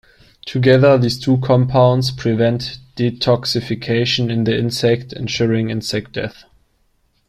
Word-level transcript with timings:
Together, 0.47 0.97
these 0.97 1.19
two 1.19 1.37
compounds 1.41 2.09
prevent 2.09 2.79
detoxification 2.95 4.31
in 4.31 4.45
the 4.45 4.57
insect, 4.57 5.13
ensuring 5.13 5.69
insect 5.69 6.13
death. 6.13 6.45